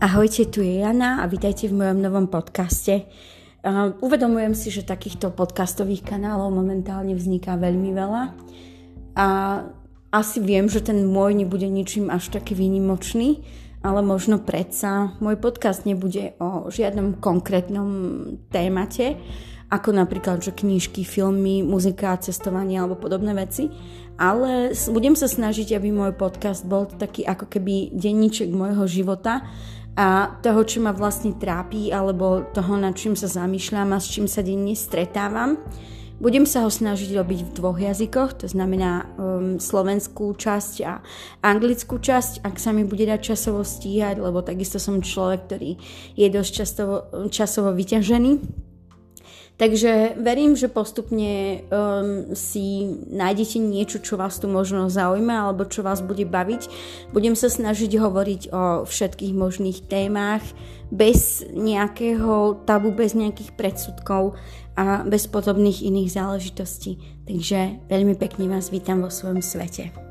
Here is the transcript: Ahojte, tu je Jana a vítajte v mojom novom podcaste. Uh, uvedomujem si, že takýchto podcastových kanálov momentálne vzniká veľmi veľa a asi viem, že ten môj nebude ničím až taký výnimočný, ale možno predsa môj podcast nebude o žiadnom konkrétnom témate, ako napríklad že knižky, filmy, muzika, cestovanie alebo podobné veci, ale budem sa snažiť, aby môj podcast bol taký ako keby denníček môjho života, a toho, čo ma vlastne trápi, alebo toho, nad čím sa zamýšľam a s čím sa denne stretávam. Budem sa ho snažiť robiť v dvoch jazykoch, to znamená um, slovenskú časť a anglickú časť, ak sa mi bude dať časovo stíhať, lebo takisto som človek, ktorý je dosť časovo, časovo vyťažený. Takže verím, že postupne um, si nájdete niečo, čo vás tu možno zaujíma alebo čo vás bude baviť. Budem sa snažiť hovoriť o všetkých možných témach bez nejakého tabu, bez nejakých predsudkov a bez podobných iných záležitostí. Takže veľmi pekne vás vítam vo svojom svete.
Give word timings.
Ahojte, 0.00 0.48
tu 0.48 0.64
je 0.64 0.80
Jana 0.80 1.20
a 1.20 1.28
vítajte 1.28 1.68
v 1.68 1.76
mojom 1.76 2.00
novom 2.00 2.24
podcaste. 2.24 3.04
Uh, 3.60 3.92
uvedomujem 4.00 4.56
si, 4.56 4.72
že 4.72 4.80
takýchto 4.80 5.28
podcastových 5.28 6.08
kanálov 6.08 6.56
momentálne 6.56 7.12
vzniká 7.12 7.60
veľmi 7.60 7.92
veľa 7.92 8.22
a 9.20 9.26
asi 10.08 10.40
viem, 10.40 10.72
že 10.72 10.80
ten 10.80 11.04
môj 11.04 11.36
nebude 11.36 11.68
ničím 11.68 12.08
až 12.08 12.32
taký 12.32 12.56
výnimočný, 12.56 13.44
ale 13.84 14.00
možno 14.00 14.40
predsa 14.40 15.20
môj 15.20 15.36
podcast 15.36 15.84
nebude 15.84 16.32
o 16.40 16.72
žiadnom 16.72 17.20
konkrétnom 17.20 17.88
témate, 18.48 19.20
ako 19.68 19.92
napríklad 19.92 20.40
že 20.40 20.56
knižky, 20.56 21.04
filmy, 21.04 21.60
muzika, 21.60 22.16
cestovanie 22.16 22.80
alebo 22.80 22.96
podobné 22.96 23.36
veci, 23.36 23.68
ale 24.16 24.72
budem 24.72 25.12
sa 25.12 25.28
snažiť, 25.28 25.76
aby 25.76 25.92
môj 25.92 26.16
podcast 26.16 26.64
bol 26.64 26.88
taký 26.88 27.20
ako 27.28 27.52
keby 27.52 27.92
denníček 27.92 28.48
môjho 28.48 28.88
života, 28.88 29.44
a 30.00 30.32
toho, 30.40 30.64
čo 30.64 30.80
ma 30.80 30.96
vlastne 30.96 31.36
trápi, 31.36 31.92
alebo 31.92 32.48
toho, 32.56 32.80
nad 32.80 32.96
čím 32.96 33.12
sa 33.12 33.28
zamýšľam 33.28 33.92
a 33.92 34.00
s 34.00 34.08
čím 34.08 34.24
sa 34.24 34.40
denne 34.40 34.72
stretávam. 34.72 35.60
Budem 36.20 36.48
sa 36.48 36.64
ho 36.64 36.72
snažiť 36.72 37.16
robiť 37.16 37.40
v 37.44 37.54
dvoch 37.56 37.76
jazykoch, 37.76 38.44
to 38.44 38.46
znamená 38.48 39.08
um, 39.16 39.56
slovenskú 39.60 40.36
časť 40.36 40.74
a 40.84 41.00
anglickú 41.44 42.00
časť, 42.00 42.44
ak 42.44 42.56
sa 42.60 42.72
mi 42.76 42.84
bude 42.84 43.08
dať 43.08 43.36
časovo 43.36 43.60
stíhať, 43.60 44.20
lebo 44.20 44.40
takisto 44.40 44.76
som 44.76 45.00
človek, 45.00 45.48
ktorý 45.48 45.70
je 46.16 46.28
dosť 46.32 46.50
časovo, 46.52 46.96
časovo 47.28 47.72
vyťažený. 47.72 48.32
Takže 49.60 50.16
verím, 50.16 50.56
že 50.56 50.72
postupne 50.72 51.60
um, 51.68 52.32
si 52.32 52.96
nájdete 53.12 53.60
niečo, 53.60 54.00
čo 54.00 54.16
vás 54.16 54.40
tu 54.40 54.48
možno 54.48 54.88
zaujíma 54.88 55.36
alebo 55.52 55.68
čo 55.68 55.84
vás 55.84 56.00
bude 56.00 56.24
baviť. 56.24 56.72
Budem 57.12 57.36
sa 57.36 57.52
snažiť 57.52 57.92
hovoriť 57.92 58.42
o 58.56 58.88
všetkých 58.88 59.36
možných 59.36 59.84
témach 59.84 60.40
bez 60.88 61.44
nejakého 61.52 62.64
tabu, 62.64 62.88
bez 62.88 63.12
nejakých 63.12 63.52
predsudkov 63.52 64.40
a 64.80 65.04
bez 65.04 65.28
podobných 65.28 65.84
iných 65.84 66.08
záležitostí. 66.08 66.96
Takže 67.28 67.84
veľmi 67.92 68.16
pekne 68.16 68.48
vás 68.48 68.72
vítam 68.72 69.04
vo 69.04 69.12
svojom 69.12 69.44
svete. 69.44 70.09